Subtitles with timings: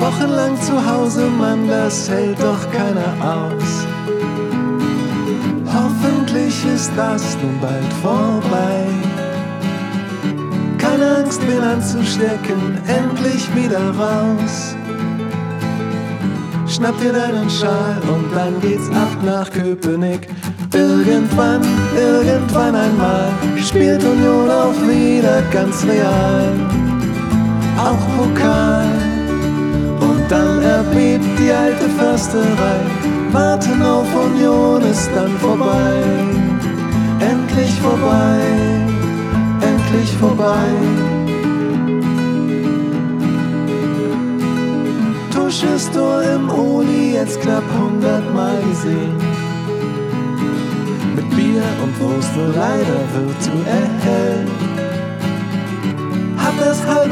[0.00, 3.86] Wochenlang zu Hause, Mann, das hält doch keiner aus.
[5.66, 8.86] Hoffentlich ist das nun bald vorbei.
[10.78, 14.74] Keine Angst, bin anzustecken, endlich wieder raus.
[16.66, 20.28] Schnapp dir deinen Schal und dann geht's ab nach Köpenick.
[20.72, 21.60] Irgendwann,
[21.94, 23.28] irgendwann einmal
[23.62, 26.52] spielt Union auch wieder ganz real.
[27.76, 29.09] Auch Pokal.
[30.30, 32.80] Dann erbebt die alte Försterei.
[33.32, 36.04] Warten auf Union ist dann vorbei.
[37.18, 38.38] Endlich vorbei,
[39.60, 40.68] endlich vorbei.
[45.34, 49.16] Tusches Tor im Oli jetzt knapp hundertmal gesehen.
[51.16, 53.69] Mit Bier und Wurst wohl leider virtuell.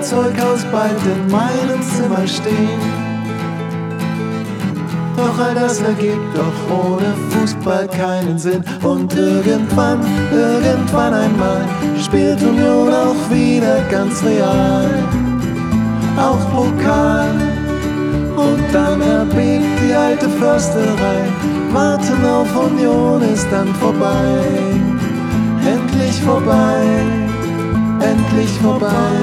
[0.00, 2.80] Halbe Zeughaus bald in meinem Zimmer stehen.
[5.16, 8.64] Doch all das ergibt doch ohne Fußball keinen Sinn.
[8.82, 10.00] Und irgendwann,
[10.32, 11.64] irgendwann einmal
[12.02, 14.88] spielt Union auch wieder ganz real.
[16.16, 17.28] Auch Pokal.
[18.36, 21.28] Und dann erbebt die alte Försterei.
[21.72, 24.40] Warten auf Union ist dann vorbei.
[25.66, 26.86] Endlich vorbei,
[28.00, 29.19] endlich vorbei.